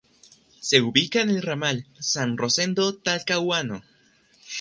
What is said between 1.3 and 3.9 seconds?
ramal San Rosendo-Talcahuano.